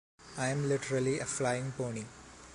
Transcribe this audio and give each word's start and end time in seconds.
I 0.35 0.47
am 0.47 0.67
literally 0.67 1.19
a 1.19 1.25
flying 1.27 1.73
pony. 1.73 2.05